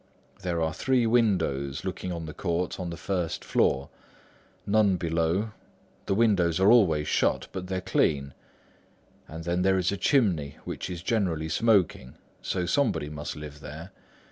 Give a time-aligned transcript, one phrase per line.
[0.41, 3.91] There are three windows looking on the court on the first floor;
[4.65, 5.51] none below;
[6.07, 8.33] the windows are always shut but they're clean.
[9.27, 13.91] And then there is a chimney which is generally smoking; so somebody must live there.